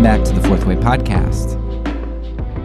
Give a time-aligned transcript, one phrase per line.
[0.00, 1.56] Welcome back to the Fourth Way Podcast.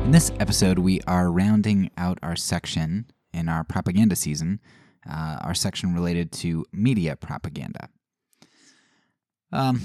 [0.05, 4.61] In this episode, we are rounding out our section in our propaganda season,
[5.05, 7.89] uh, our section related to media propaganda.
[9.52, 9.81] Um,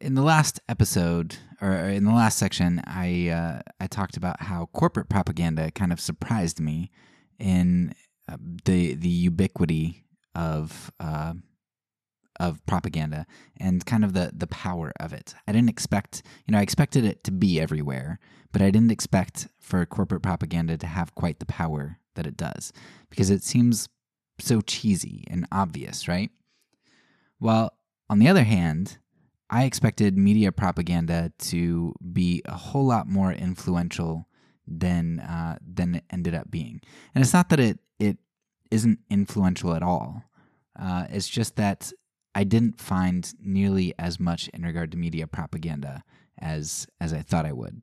[0.00, 4.66] in the last episode, or in the last section, I uh, I talked about how
[4.66, 6.92] corporate propaganda kind of surprised me
[7.40, 7.96] in
[8.30, 10.04] uh, the the ubiquity
[10.36, 11.32] of uh,
[12.40, 13.26] of propaganda
[13.58, 15.34] and kind of the the power of it.
[15.46, 18.18] I didn't expect, you know, I expected it to be everywhere,
[18.50, 22.72] but I didn't expect for corporate propaganda to have quite the power that it does
[23.10, 23.88] because it seems
[24.38, 26.30] so cheesy and obvious, right?
[27.38, 27.74] Well,
[28.08, 28.98] on the other hand,
[29.50, 34.26] I expected media propaganda to be a whole lot more influential
[34.66, 36.80] than uh, than it ended up being.
[37.14, 38.18] And it's not that it it
[38.70, 40.24] isn't influential at all.
[40.78, 41.92] Uh, it's just that
[42.34, 46.04] I didn't find nearly as much in regard to media propaganda
[46.38, 47.82] as as I thought I would.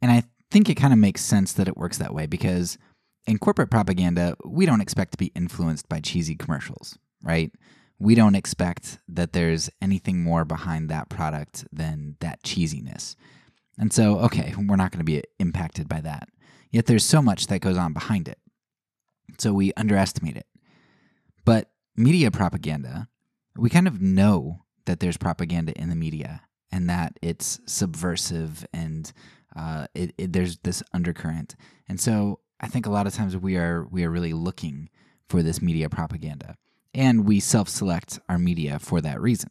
[0.00, 2.78] And I think it kind of makes sense that it works that way because
[3.26, 7.52] in corporate propaganda, we don't expect to be influenced by cheesy commercials, right?
[7.98, 13.14] We don't expect that there's anything more behind that product than that cheesiness.
[13.78, 16.28] And so, okay, we're not going to be impacted by that.
[16.70, 18.38] Yet there's so much that goes on behind it.
[19.38, 20.46] So we underestimate it.
[21.44, 23.08] But media propaganda,
[23.56, 29.12] we kind of know that there's propaganda in the media and that it's subversive and
[29.54, 31.54] uh, it, it, there's this undercurrent.
[31.88, 34.88] And so I think a lot of times we are we are really looking
[35.28, 36.56] for this media propaganda,
[36.94, 39.50] and we self-select our media for that reason.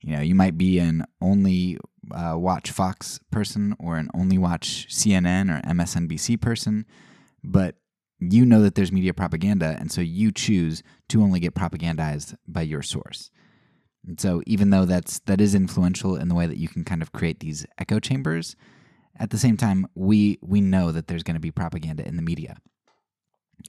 [0.00, 1.78] You know, you might be an only
[2.10, 6.84] uh, watch Fox person or an only watch CNN or MSNBC person,
[7.42, 7.76] but
[8.32, 12.62] you know that there's media propaganda, and so you choose to only get propagandized by
[12.62, 13.30] your source.
[14.06, 17.02] And so, even though that's that is influential in the way that you can kind
[17.02, 18.56] of create these echo chambers,
[19.16, 22.22] at the same time, we we know that there's going to be propaganda in the
[22.22, 22.58] media,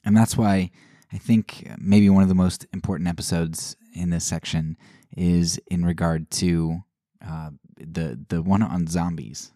[0.04, 0.72] and that's why
[1.14, 4.78] I think maybe one of the most important episodes in this section
[5.16, 6.84] is in regard to
[7.26, 9.54] uh, the the one on zombies.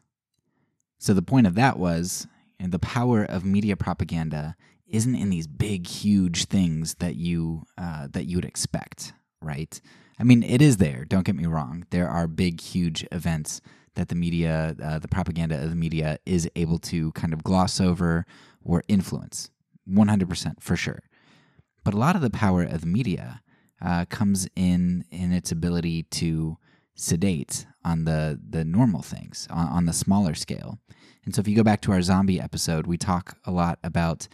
[0.97, 2.27] So the point of that was
[2.59, 4.55] know, the power of media propaganda
[4.89, 9.79] isn't in these big, huge things that you uh, that you would expect, right?
[10.19, 11.05] I mean, it is there.
[11.05, 11.85] Don't get me wrong.
[11.91, 13.61] There are big, huge events
[13.95, 17.79] that the media, uh, the propaganda of the media, is able to kind of gloss
[17.79, 18.25] over
[18.61, 19.49] or influence.
[19.85, 21.03] One hundred percent for sure.
[21.83, 23.41] But a lot of the power of the media
[23.81, 26.57] uh, comes in in its ability to
[26.95, 30.79] sedate on the the normal things on, on the smaller scale.
[31.25, 34.27] And so, if you go back to our zombie episode, we talk a lot about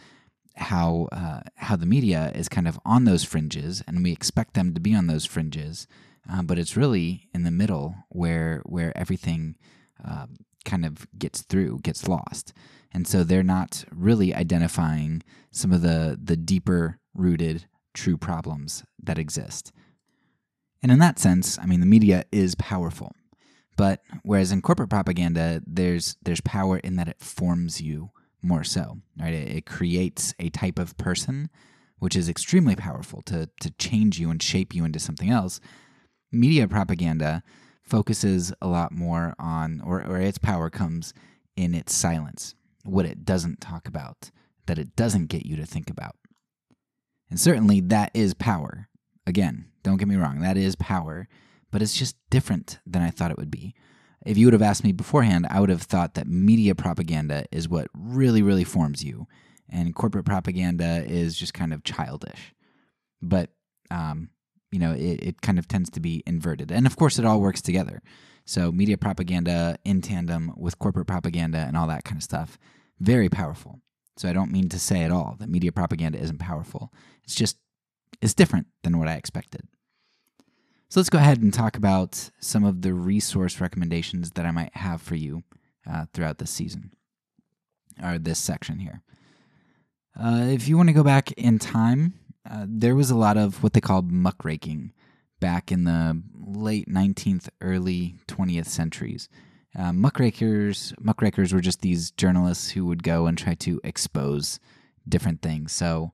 [0.56, 4.74] how uh, how the media is kind of on those fringes, and we expect them
[4.74, 5.86] to be on those fringes,
[6.30, 9.56] uh, but it's really in the middle where where everything
[10.06, 10.26] uh,
[10.64, 12.52] kind of gets through, gets lost,
[12.92, 19.18] and so they're not really identifying some of the the deeper rooted true problems that
[19.18, 19.72] exist.
[20.82, 23.12] And in that sense, I mean, the media is powerful.
[23.76, 28.10] But whereas in corporate propaganda, there's there's power in that it forms you
[28.46, 29.34] more so, right?
[29.34, 31.50] It, it creates a type of person,
[31.98, 35.60] which is extremely powerful to to change you and shape you into something else.
[36.32, 37.42] Media propaganda
[37.82, 41.14] focuses a lot more on, or, or its power comes
[41.56, 44.30] in its silence, what it doesn't talk about,
[44.66, 46.16] that it doesn't get you to think about.
[47.30, 48.88] And certainly that is power.
[49.26, 51.28] Again, don't get me wrong, that is power,
[51.70, 53.74] but it's just different than I thought it would be.
[54.26, 57.68] If you would have asked me beforehand, I would have thought that media propaganda is
[57.68, 59.28] what really, really forms you,
[59.68, 62.52] and corporate propaganda is just kind of childish.
[63.22, 63.50] But,
[63.90, 64.30] um,
[64.72, 66.72] you know, it, it kind of tends to be inverted.
[66.72, 68.02] And of course, it all works together.
[68.44, 72.58] So, media propaganda in tandem with corporate propaganda and all that kind of stuff,
[72.98, 73.80] very powerful.
[74.16, 76.92] So, I don't mean to say at all that media propaganda isn't powerful.
[77.22, 77.58] It's just,
[78.20, 79.68] it's different than what I expected.
[80.88, 84.74] So let's go ahead and talk about some of the resource recommendations that I might
[84.76, 85.42] have for you
[85.88, 86.92] uh, throughout this season,
[88.02, 89.02] or this section here.
[90.18, 92.14] Uh, if you want to go back in time,
[92.48, 94.92] uh, there was a lot of what they called muckraking
[95.40, 99.28] back in the late 19th, early 20th centuries.
[99.76, 104.60] Uh, muckrakers, muckrakers were just these journalists who would go and try to expose
[105.08, 105.72] different things.
[105.72, 106.12] So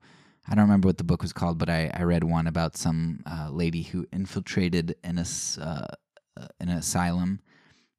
[0.49, 3.23] I don't remember what the book was called, but I, I read one about some
[3.31, 5.87] uh, lady who infiltrated an, uh,
[6.61, 7.41] an asylum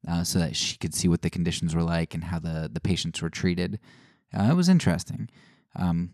[0.06, 2.80] uh, so that she could see what the conditions were like and how the, the
[2.80, 3.80] patients were treated.
[4.36, 5.30] Uh, it was interesting.
[5.74, 6.12] Um,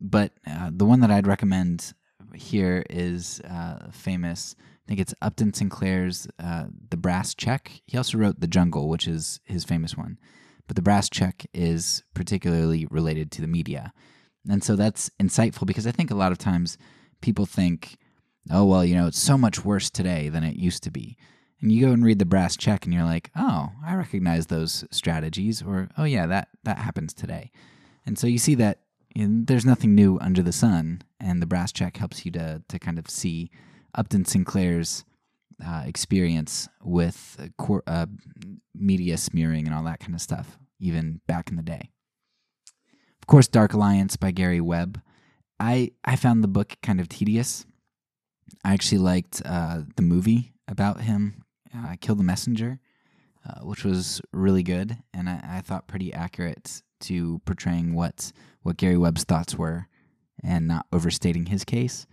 [0.00, 1.94] but uh, the one that I'd recommend
[2.34, 4.54] here is uh, famous
[4.90, 7.80] I think it's Upton Sinclair's uh, The Brass Check.
[7.86, 10.18] He also wrote The Jungle, which is his famous one.
[10.66, 13.92] But The Brass Check is particularly related to the media.
[14.50, 16.76] And so that's insightful because I think a lot of times
[17.20, 17.96] people think,
[18.50, 21.16] oh, well, you know, it's so much worse today than it used to be.
[21.60, 24.84] And you go and read the brass check and you're like, oh, I recognize those
[24.90, 27.52] strategies, or oh, yeah, that, that happens today.
[28.06, 28.80] And so you see that
[29.14, 32.62] you know, there's nothing new under the sun, and the brass check helps you to,
[32.68, 33.50] to kind of see
[33.94, 35.04] Upton Sinclair's
[35.64, 38.06] uh, experience with uh, cor- uh,
[38.74, 41.90] media smearing and all that kind of stuff, even back in the day.
[43.30, 45.00] Of course, Dark Alliance by Gary Webb.
[45.60, 47.64] I I found the book kind of tedious.
[48.64, 52.80] I actually liked uh, the movie about him, uh, Kill the Messenger,
[53.48, 58.32] uh, which was really good and I, I, thought pretty accurate to portraying what
[58.62, 59.86] what Gary Webb's thoughts were
[60.42, 62.08] and not overstating his case.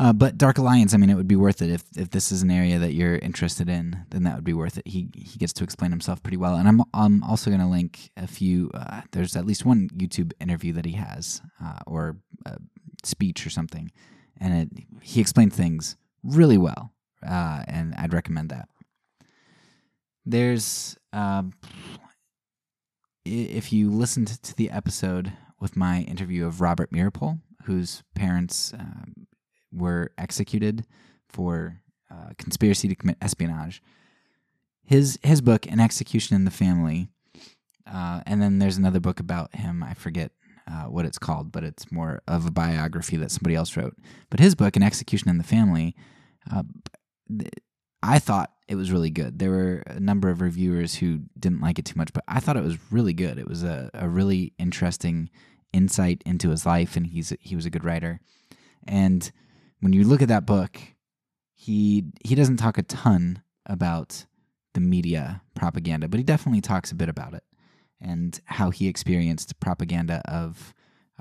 [0.00, 2.40] Uh, but Dark Alliance, I mean, it would be worth it if if this is
[2.40, 4.06] an area that you're interested in.
[4.08, 4.88] Then that would be worth it.
[4.88, 8.10] He he gets to explain himself pretty well, and I'm I'm also going to link
[8.16, 8.70] a few.
[8.72, 12.16] Uh, there's at least one YouTube interview that he has, uh, or
[13.04, 13.92] speech or something,
[14.40, 18.70] and it he explained things really well, uh, and I'd recommend that.
[20.24, 21.52] There's um,
[23.26, 29.26] if you listened to the episode with my interview of Robert Meeropol, whose parents um,
[29.72, 30.84] were executed
[31.28, 31.80] for
[32.10, 33.82] uh, conspiracy to commit espionage.
[34.84, 37.08] His his book, An Execution in the Family,
[37.86, 39.82] uh, and then there's another book about him.
[39.82, 40.32] I forget
[40.66, 43.96] uh, what it's called, but it's more of a biography that somebody else wrote.
[44.30, 45.94] But his book, An Execution in the Family,
[46.50, 46.64] uh,
[48.02, 49.38] I thought it was really good.
[49.38, 52.56] There were a number of reviewers who didn't like it too much, but I thought
[52.56, 53.38] it was really good.
[53.38, 55.30] It was a, a really interesting
[55.72, 58.20] insight into his life, and he's he was a good writer.
[58.86, 59.30] And
[59.80, 60.78] when you look at that book,
[61.54, 64.26] he he doesn't talk a ton about
[64.74, 67.44] the media propaganda, but he definitely talks a bit about it
[68.00, 70.72] and how he experienced propaganda of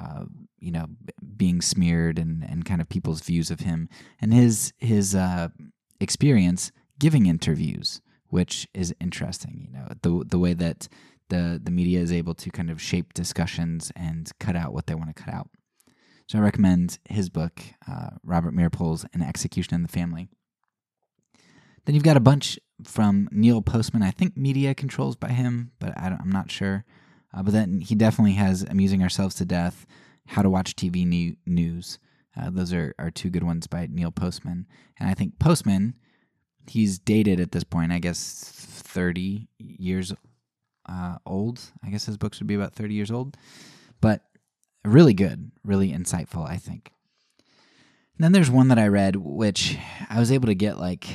[0.02, 0.26] uh,
[0.60, 0.88] you know
[1.36, 3.90] being smeared and and kind of people's views of him
[4.22, 5.50] and his his uh,
[6.00, 9.68] experience giving interviews, which is interesting.
[9.68, 10.88] You know the the way that
[11.30, 14.96] the the media is able to kind of shape discussions and cut out what they
[14.96, 15.50] want to cut out.
[16.30, 20.28] So I recommend his book, uh, Robert Meeropol's An Execution in the Family.
[21.86, 24.04] Then you've got a bunch from Neil Postman.
[24.04, 26.86] I think Media Controls by him, but I am not sure.
[27.34, 29.88] Uh, but then he definitely has Amusing Ourselves to Death,
[30.28, 31.98] How to Watch TV new- News.
[32.40, 34.68] Uh, those are, are two good ones by Neil Postman.
[35.00, 35.96] And I think Postman,
[36.68, 40.14] he's dated at this point, I guess 30 years
[40.88, 41.60] uh, old.
[41.84, 43.36] I guess his books would be about 30 years old.
[44.00, 44.29] But
[44.86, 46.92] really good, really insightful, I think.
[48.18, 49.78] And then there's one that I read, which
[50.10, 51.08] I was able to get like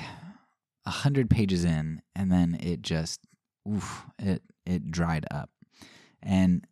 [0.87, 3.20] a hundred pages in, and then it just,
[3.70, 5.50] oof, it it dried up,
[6.22, 6.66] and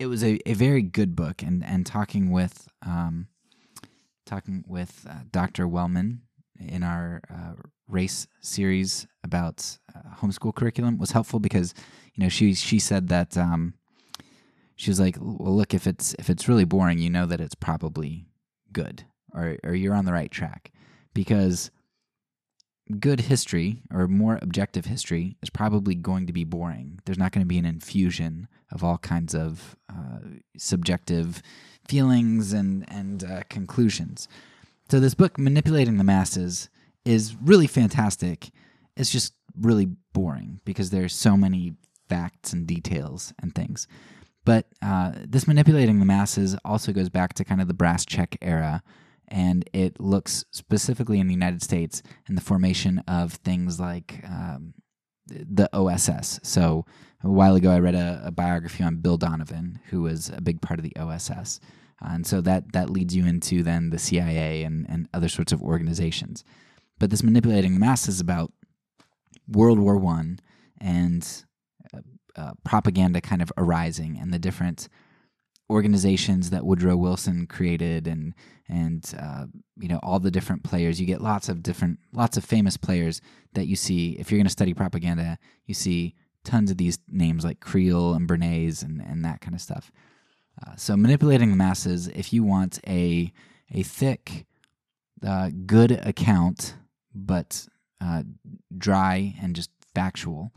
[0.00, 1.42] it was a, a very good book.
[1.42, 3.28] And and talking with um,
[4.26, 5.68] talking with uh, Dr.
[5.68, 6.22] Wellman
[6.58, 7.54] in our uh,
[7.88, 11.74] race series about uh, homeschool curriculum was helpful because
[12.14, 13.74] you know she she said that um,
[14.82, 17.54] she was like, "Well, look, if it's if it's really boring, you know that it's
[17.54, 18.26] probably
[18.72, 20.72] good, or or you're on the right track,
[21.14, 21.70] because
[22.98, 26.98] good history or more objective history is probably going to be boring.
[27.04, 30.18] There's not going to be an infusion of all kinds of uh,
[30.58, 31.44] subjective
[31.86, 34.26] feelings and and uh, conclusions.
[34.90, 36.68] So this book, manipulating the masses,
[37.04, 38.50] is really fantastic.
[38.96, 41.74] It's just really boring because there's so many
[42.08, 43.86] facts and details and things.
[44.44, 48.36] But uh, this manipulating the masses also goes back to kind of the brass check
[48.42, 48.82] era,
[49.28, 54.74] and it looks specifically in the United States and the formation of things like um,
[55.26, 56.40] the OSS.
[56.42, 56.84] So
[57.22, 60.60] a while ago, I read a, a, biography on Bill Donovan, who was a big
[60.60, 61.60] part of the OSS.
[62.04, 65.52] Uh, and so that, that leads you into then the CIA and, and other sorts
[65.52, 66.42] of organizations.
[66.98, 68.52] But this manipulating the masses about
[69.48, 70.40] World War One
[70.80, 71.44] and
[72.36, 74.88] uh, propaganda kind of arising and the different
[75.70, 78.34] organizations that Woodrow Wilson created and
[78.68, 79.46] and uh,
[79.78, 81.00] you know all the different players.
[81.00, 83.20] You get lots of different lots of famous players
[83.54, 84.16] that you see.
[84.18, 88.28] If you're going to study propaganda you see tons of these names like Creel and
[88.28, 89.92] Bernays and, and that kind of stuff.
[90.60, 93.32] Uh, so manipulating the masses if you want a
[93.70, 94.46] a thick
[95.26, 96.74] uh, good account
[97.14, 97.66] but
[98.00, 98.22] uh,
[98.76, 100.52] dry and just factual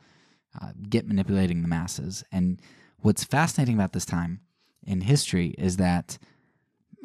[0.61, 2.23] uh, get manipulating the masses.
[2.31, 2.61] And
[2.99, 4.41] what's fascinating about this time
[4.85, 6.17] in history is that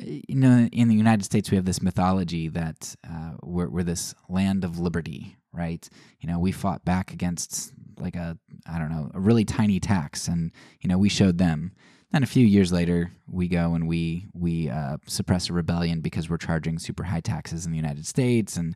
[0.03, 4.15] you know, in the United States, we have this mythology that uh, we're, we're this
[4.29, 5.89] land of liberty, right?
[6.21, 10.29] You know, we fought back against like a, I don't know, a really tiny tax,
[10.29, 11.73] and you know, we showed them.
[12.13, 16.29] Then a few years later, we go and we we uh, suppress a rebellion because
[16.29, 18.75] we're charging super high taxes in the United States, and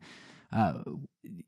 [0.54, 0.75] uh,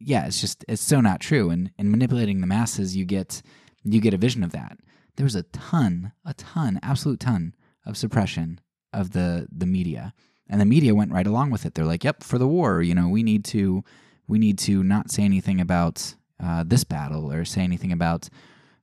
[0.00, 1.50] yeah, it's just it's so not true.
[1.50, 3.40] And in manipulating the masses, you get
[3.84, 4.78] you get a vision of that.
[5.16, 7.54] There was a ton, a ton, absolute ton
[7.86, 8.60] of suppression
[8.92, 10.12] of the the media,
[10.48, 11.75] and the media went right along with it.
[11.75, 13.84] They're like, "Yep, for the war, you know, we need to
[14.26, 18.28] we need to not say anything about uh, this battle or say anything about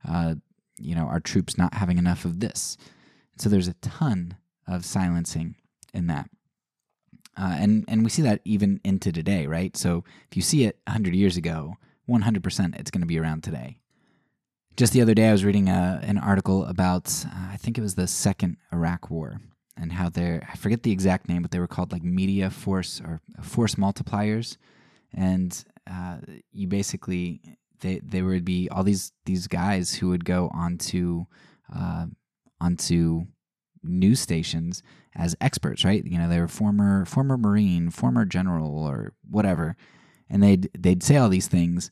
[0.07, 0.35] uh,
[0.79, 2.77] you know our troops not having enough of this."
[3.37, 4.37] So there's a ton
[4.67, 5.55] of silencing
[5.93, 6.29] in that.
[7.35, 9.75] Uh, and and we see that even into today, right?
[9.75, 11.77] So if you see it 100 years ago,
[12.09, 13.77] 100% it's going to be around today.
[14.75, 17.77] Just the other day, I was reading a, uh, an article about, uh, I think
[17.77, 19.39] it was the second Iraq War,
[19.77, 22.99] and how they're, I forget the exact name, but they were called like media force
[22.99, 24.57] or force multipliers.
[25.13, 26.17] And uh,
[26.51, 27.41] you basically,
[27.81, 31.25] they, they would be all these, these guys who would go onto,
[31.73, 32.07] uh,
[32.59, 33.27] onto
[33.83, 34.81] news stations
[35.15, 36.03] as experts, right?
[36.05, 39.75] You know, they were former former Marine, former general, or whatever,
[40.29, 41.91] and they'd they'd say all these things,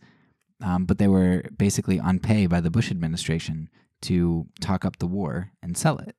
[0.63, 3.69] um, but they were basically on pay by the Bush administration
[4.03, 6.15] to talk up the war and sell it,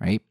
[0.00, 0.22] right?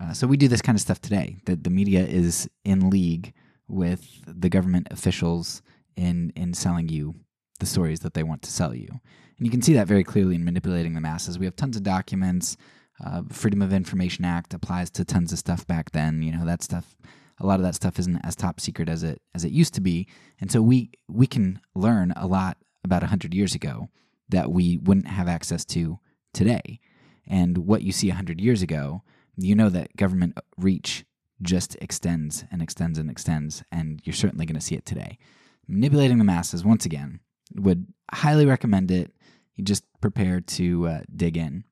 [0.00, 1.36] Uh, so we do this kind of stuff today.
[1.44, 3.34] That the media is in league
[3.68, 5.62] with the government officials
[5.96, 7.14] in in selling you
[7.60, 8.88] the stories that they want to sell you,
[9.36, 11.38] and you can see that very clearly in manipulating the masses.
[11.38, 12.56] We have tons of documents
[13.02, 16.22] uh, Freedom of Information Act applies to tons of stuff back then.
[16.22, 16.96] You know that stuff.
[17.40, 19.80] A lot of that stuff isn't as top secret as it as it used to
[19.80, 20.06] be,
[20.40, 23.88] and so we we can learn a lot about hundred years ago
[24.28, 25.98] that we wouldn't have access to
[26.32, 26.80] today.
[27.26, 29.02] And what you see hundred years ago,
[29.36, 31.04] you know that government reach
[31.40, 35.18] just extends and extends and extends, and you're certainly going to see it today.
[35.66, 37.20] Manipulating the masses, once again,
[37.54, 39.12] would highly recommend it.
[39.56, 41.64] You just prepare to uh, dig in.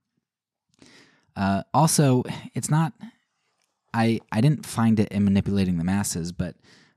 [1.37, 2.23] Uh, also,
[2.55, 2.93] it's not.
[3.93, 6.57] I I didn't find it in manipulating the masses, but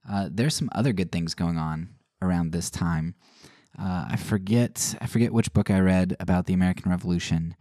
[0.10, 1.90] uh, there's some other good things going on
[2.22, 3.16] around this time.
[3.78, 7.56] Uh, I forget I forget which book I read about the American Revolution,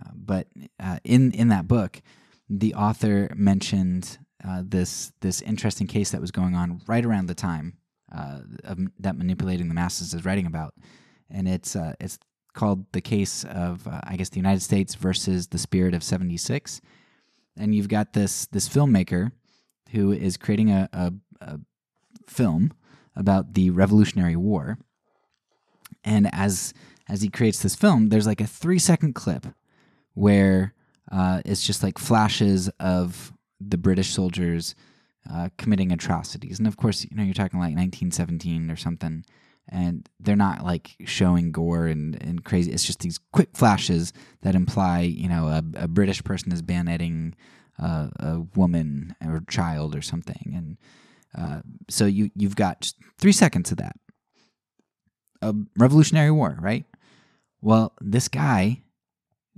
[0.00, 2.02] uh, but uh, in in that book,
[2.50, 7.34] the author mentioned uh, this this interesting case that was going on right around the
[7.34, 7.78] time
[8.12, 10.74] of, that manipulating the masses is writing about,
[11.30, 12.18] and it's it's
[12.54, 16.80] called The Case of, uh, I guess, the United States versus the Spirit of 76.
[17.56, 19.32] And you've got this, this filmmaker
[19.90, 21.60] who is creating a, a, a
[22.26, 22.72] film
[23.14, 24.78] about the Revolutionary War.
[26.04, 26.74] And as,
[27.08, 29.46] as he creates this film, there's like a three second clip
[30.14, 30.74] where
[31.12, 34.74] uh, it's just like flashes of the British soldiers
[35.30, 36.58] uh, committing atrocities.
[36.58, 39.24] And of course, you know, you're talking like 1917 or something
[39.68, 42.70] and they're not like showing gore and, and crazy.
[42.70, 47.34] It's just these quick flashes that imply, you know, a, a British person is bayoneting
[47.82, 50.76] uh, a woman or child or something, and
[51.36, 53.96] uh, so you you've got three seconds of that.
[55.42, 56.84] A Revolutionary War, right?
[57.60, 58.82] Well, this guy,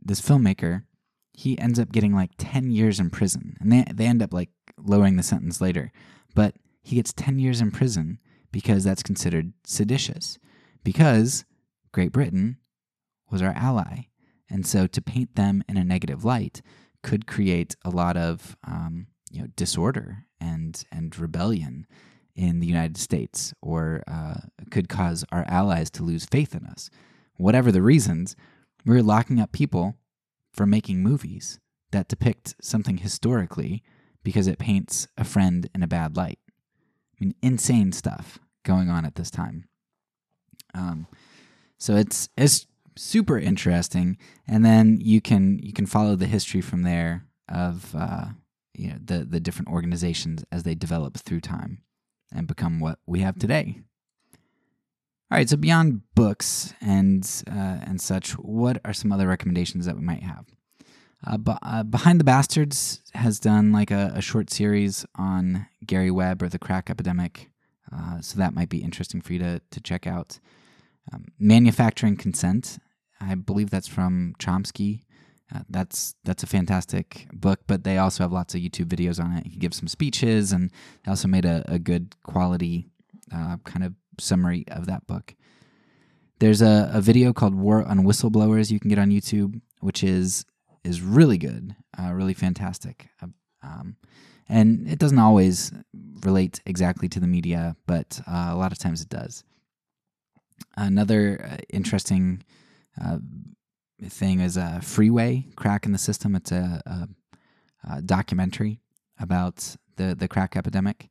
[0.03, 0.85] this filmmaker,
[1.33, 4.51] he ends up getting like ten years in prison, and they they end up like
[4.79, 5.93] lowering the sentence later,
[6.35, 8.19] but he gets ten years in prison
[8.57, 10.39] because that's considered seditious,
[10.83, 11.45] because
[11.93, 12.57] Great Britain
[13.31, 14.07] was our ally.
[14.49, 16.63] And so to paint them in a negative light
[17.03, 21.87] could create a lot of um, you know, disorder and, and rebellion
[22.35, 24.39] in the United States, or uh,
[24.71, 26.89] could cause our allies to lose faith in us.
[27.37, 28.37] Whatever the reasons,
[28.87, 29.97] we're locking up people
[30.51, 31.61] for making movies
[31.93, 33.83] that depict something historically
[34.25, 36.39] because it paints a friend in a bad light.
[36.49, 39.69] I mean, insane stuff going on at this time.
[40.75, 41.07] Um,
[41.79, 46.83] so it's it's super interesting, and then you can you can follow the history from
[46.83, 48.27] there of uh,
[48.75, 51.83] you know the the different organizations as they develop through time
[52.35, 53.81] and become what we have today.
[55.31, 59.97] All right, so beyond books and uh, and such, what are some other recommendations that
[59.97, 60.47] we might have?
[61.27, 66.43] Uh, uh, Behind the Bastards has done like a, a, short series on Gary Webb
[66.43, 67.51] or the crack epidemic.
[67.95, 70.39] Uh, so that might be interesting for you to, to check out.
[71.13, 72.79] Um, Manufacturing Consent,
[73.21, 75.03] I believe that's from Chomsky.
[75.55, 79.33] Uh, that's that's a fantastic book, but they also have lots of YouTube videos on
[79.33, 79.47] it.
[79.47, 80.73] He gives some speeches, and
[81.05, 82.89] they also made a, a good quality
[83.33, 85.37] uh, kind of summary of that book.
[86.41, 90.45] There's a, a video called "War on Whistleblowers" you can get on YouTube, which is
[90.83, 93.09] is really good, uh, really fantastic.
[93.63, 93.97] Um,
[94.49, 95.73] And it doesn't always
[96.23, 99.45] relate exactly to the media, but uh, a lot of times it does.
[100.77, 102.43] Another uh, interesting
[103.03, 103.19] uh,
[104.05, 106.35] thing is a freeway crack in the system.
[106.35, 107.09] It's a, a,
[107.97, 108.81] a documentary
[109.19, 111.09] about the, the crack epidemic.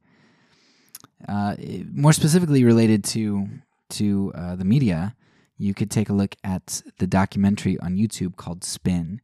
[1.28, 1.56] Uh,
[1.92, 3.48] more specifically related to
[3.88, 5.16] to uh, the media,
[5.58, 9.22] you could take a look at the documentary on YouTube called Spin.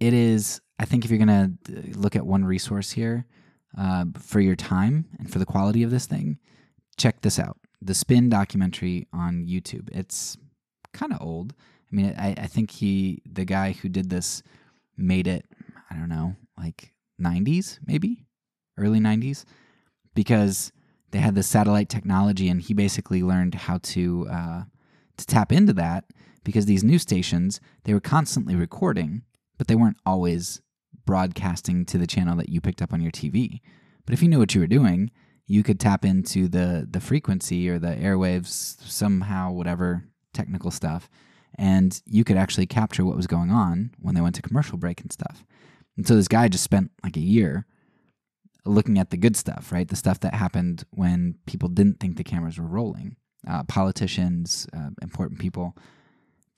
[0.00, 1.52] It is, I think, if you're gonna
[1.94, 3.26] look at one resource here
[3.76, 6.38] uh, for your time and for the quality of this thing,
[6.96, 9.88] check this out: the Spin documentary on YouTube.
[9.92, 10.36] It's
[10.92, 11.54] kind of old.
[11.90, 14.42] I mean, I, I think he, the guy who did this,
[14.96, 15.46] made it.
[15.90, 18.26] I don't know, like 90s, maybe
[18.76, 19.44] early 90s,
[20.14, 20.72] because
[21.12, 24.62] they had the satellite technology, and he basically learned how to uh,
[25.16, 26.04] to tap into that
[26.44, 29.22] because these news stations they were constantly recording,
[29.58, 30.60] but they weren't always
[31.04, 33.60] broadcasting to the channel that you picked up on your TV.
[34.04, 35.10] But if you knew what you were doing,
[35.46, 41.08] you could tap into the the frequency or the airwaves somehow, whatever technical stuff,
[41.56, 45.00] and you could actually capture what was going on when they went to commercial break
[45.00, 45.44] and stuff.
[45.96, 47.66] And so this guy just spent like a year
[48.66, 49.88] looking at the good stuff, right?
[49.88, 53.16] The stuff that happened when people didn't think the cameras were rolling.
[53.48, 55.76] Uh, politicians, uh, important people.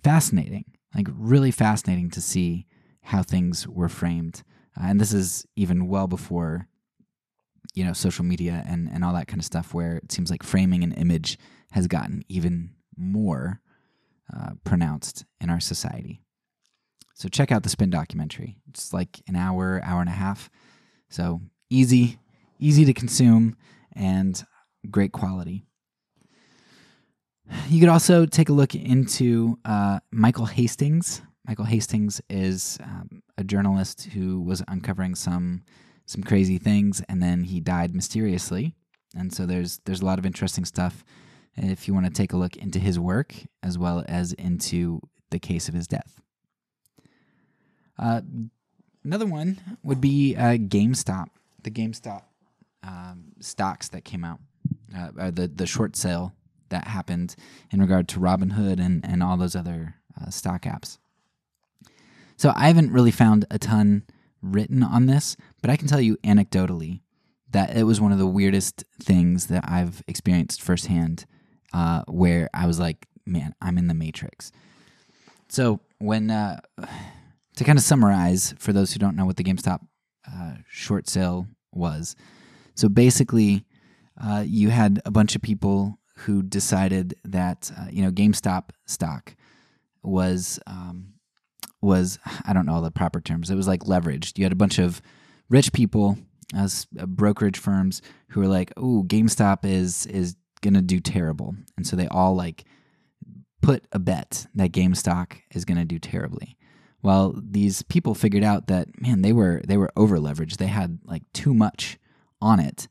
[0.02, 0.64] Fascinating,
[0.94, 2.66] like really fascinating to see
[3.08, 4.42] how things were framed.
[4.78, 6.68] Uh, and this is even well before,
[7.74, 10.42] you know, social media and, and all that kind of stuff, where it seems like
[10.42, 11.38] framing an image
[11.70, 13.62] has gotten even more
[14.34, 16.20] uh, pronounced in our society.
[17.14, 18.58] So check out the Spin documentary.
[18.68, 20.50] It's like an hour, hour and a half.
[21.08, 21.40] So
[21.70, 22.18] easy,
[22.58, 23.56] easy to consume,
[23.94, 24.44] and
[24.90, 25.64] great quality.
[27.70, 31.22] You could also take a look into uh, Michael Hastings.
[31.48, 35.62] Michael Hastings is um, a journalist who was uncovering some
[36.04, 38.74] some crazy things, and then he died mysteriously.
[39.16, 41.04] And so there's there's a lot of interesting stuff
[41.56, 45.38] if you want to take a look into his work as well as into the
[45.38, 46.20] case of his death.
[47.98, 48.20] Uh,
[49.02, 51.28] another one would be uh, GameStop
[51.62, 52.22] the GameStop
[52.82, 54.40] um, stocks that came out,
[54.94, 56.34] uh, the the short sale
[56.68, 57.34] that happened
[57.70, 60.98] in regard to Robinhood and and all those other uh, stock apps.
[62.38, 64.04] So I haven't really found a ton
[64.40, 67.00] written on this, but I can tell you anecdotally
[67.50, 71.26] that it was one of the weirdest things that I've experienced firsthand,
[71.72, 74.52] uh, where I was like, "Man, I'm in the Matrix."
[75.48, 76.60] So when uh,
[77.56, 79.80] to kind of summarize for those who don't know what the GameStop
[80.32, 82.14] uh, short sale was.
[82.76, 83.64] So basically,
[84.22, 89.34] uh, you had a bunch of people who decided that uh, you know GameStop stock
[90.04, 91.14] was um,
[91.80, 93.50] was I don't know all the proper terms.
[93.50, 94.38] It was like leveraged.
[94.38, 95.00] You had a bunch of
[95.48, 96.18] rich people
[96.54, 101.86] as uh, brokerage firms who were like, "Oh, GameStop is is gonna do terrible," and
[101.86, 102.64] so they all like
[103.60, 106.56] put a bet that GameStop is gonna do terribly.
[107.02, 110.56] Well, these people figured out that man, they were they were over leveraged.
[110.56, 111.98] They had like too much
[112.40, 112.88] on it.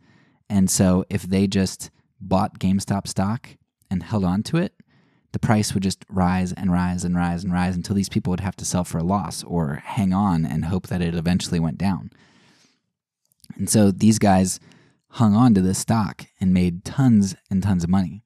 [0.49, 3.49] And so if they just bought GameStop stock
[3.89, 4.73] and held on to it,
[5.37, 8.39] the price would just rise and rise and rise and rise until these people would
[8.39, 11.77] have to sell for a loss or hang on and hope that it eventually went
[11.77, 12.09] down.
[13.55, 14.59] And so these guys
[15.09, 18.23] hung on to this stock and made tons and tons of money.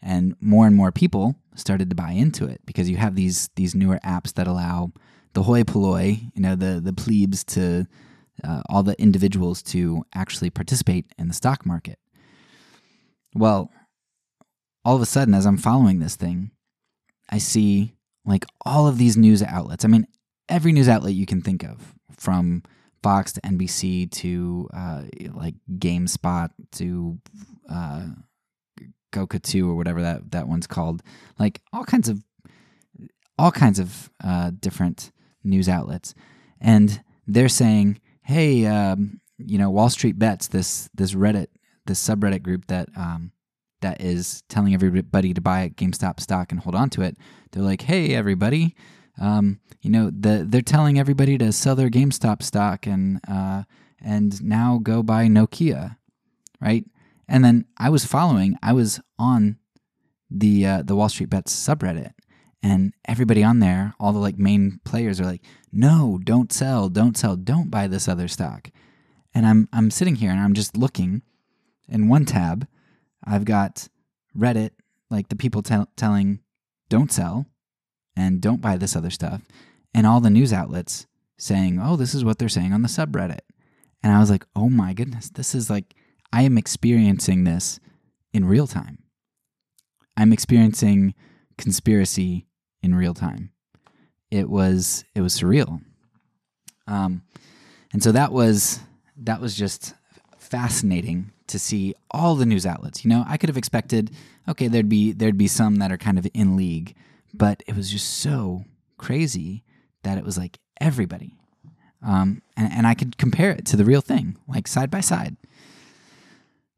[0.00, 3.74] And more and more people started to buy into it because you have these these
[3.74, 4.92] newer apps that allow
[5.32, 7.86] the hoi polloi, you know, the the plebes to
[8.44, 11.98] uh, all the individuals to actually participate in the stock market.
[13.34, 13.72] Well,
[14.86, 16.52] all of a sudden, as I'm following this thing,
[17.28, 19.84] I see like all of these news outlets.
[19.84, 20.06] I mean,
[20.48, 22.62] every news outlet you can think of, from
[23.02, 25.02] Fox to NBC to uh,
[25.34, 27.18] like GameSpot to
[27.68, 28.06] uh,
[29.12, 31.02] Gokatu or whatever that that one's called.
[31.36, 32.22] Like all kinds of
[33.36, 35.10] all kinds of uh, different
[35.42, 36.14] news outlets,
[36.60, 41.48] and they're saying, "Hey, um, you know, Wall Street Bets, this this Reddit,
[41.86, 43.32] this subreddit group that um,
[43.80, 47.16] that is telling everybody to buy GameStop stock and hold on to it.
[47.52, 48.74] They're like, "Hey, everybody."
[49.18, 53.62] Um, you know, the, they're telling everybody to sell their GameStop stock and uh,
[54.00, 55.96] and now go buy Nokia,
[56.60, 56.84] right?
[57.28, 59.58] And then I was following, I was on
[60.30, 62.12] the uh, the Wall Street Bets subreddit,
[62.62, 67.16] and everybody on there, all the like main players are like, "No, don't sell, don't
[67.16, 68.70] sell, don't buy this other stock."
[69.34, 71.22] And I'm I'm sitting here and I'm just looking.
[71.88, 72.66] In one tab,
[73.24, 73.88] I've got
[74.36, 74.70] Reddit,
[75.10, 76.40] like the people te- telling,
[76.88, 77.46] "Don't sell,"
[78.14, 79.42] and "Don't buy this other stuff,"
[79.94, 81.06] and all the news outlets
[81.38, 83.40] saying, "Oh, this is what they're saying on the subreddit."
[84.06, 85.96] And I was like, oh my goodness, this is like,
[86.32, 87.80] I am experiencing this
[88.32, 88.98] in real time.
[90.16, 91.12] I'm experiencing
[91.58, 92.46] conspiracy
[92.84, 93.50] in real time.
[94.30, 95.80] It was it was surreal.
[96.86, 97.22] Um,
[97.92, 98.78] and so that was
[99.16, 99.94] that was just
[100.38, 103.04] fascinating to see all the news outlets.
[103.04, 104.10] You know, I could have expected,
[104.48, 106.94] okay, there'd be there'd be some that are kind of in league,
[107.32, 108.64] but it was just so
[108.98, 109.64] crazy
[110.02, 111.36] that it was like everybody,
[112.02, 115.36] um, and and I could compare it to the real thing, like side by side.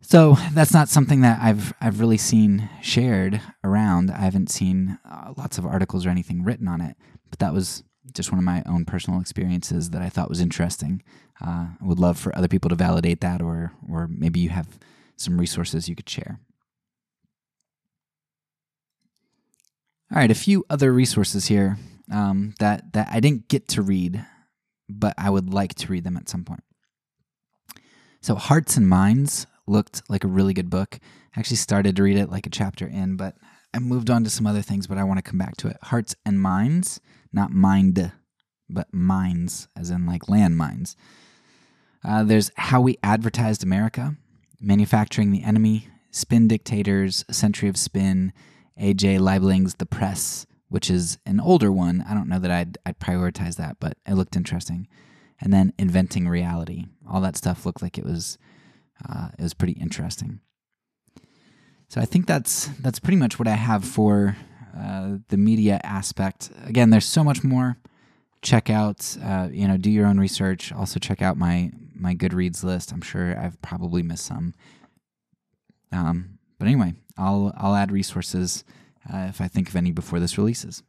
[0.01, 4.11] So that's not something that I've I've really seen shared around.
[4.11, 6.97] I haven't seen uh, lots of articles or anything written on it,
[7.31, 11.03] but that was just one of my own personal experiences that I thought was interesting.
[11.41, 14.79] Uh, I would love for other people to validate that, or or maybe you have
[15.17, 16.41] some resources you could share.
[20.11, 21.77] All right, a few other resources here
[22.11, 24.25] um, that that I didn't get to read,
[24.89, 26.65] but I would like to read them at some point.
[28.21, 30.99] So, Hearts and Mines looked like a really good book.
[31.37, 33.37] I actually started to read it like a chapter in, but
[33.75, 35.77] I moved on to some other things, but I want to come back to it.
[35.83, 37.01] Hearts and Mines,
[37.33, 38.13] not mind,
[38.69, 40.95] but mines, as in like landmines.
[42.05, 44.17] Uh, there's How We Advertised America,
[44.61, 48.33] Manufacturing the Enemy, Spin Dictators, Century of Spin,
[48.77, 49.19] A.J.
[49.19, 52.05] Liebling's The Press, which is an older one.
[52.09, 54.89] I don't know that I'd, I'd prioritize that, but it looked interesting.
[55.41, 56.87] And then Inventing Reality.
[57.09, 58.39] All that stuff looked like it was
[59.09, 60.41] uh, it was pretty interesting.
[61.89, 64.37] So I think that's that's pretty much what I have for
[64.79, 66.51] uh, the media aspect.
[66.65, 67.79] Again, there's so much more.
[68.43, 70.73] Check out, uh, you know, do your own research.
[70.73, 72.93] Also, check out my my Goodreads list.
[72.93, 74.55] I'm sure I've probably missed some.
[75.91, 78.65] Um, but anyway, I'll I'll add resources
[79.13, 80.83] uh, if I think of any before this releases.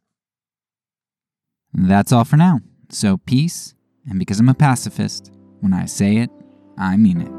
[1.73, 2.59] That's all for now.
[2.89, 3.73] So peace,
[4.07, 6.29] and because I'm a pacifist, when I say it,
[6.77, 7.38] I mean it.